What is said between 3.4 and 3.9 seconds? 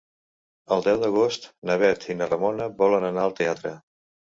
teatre.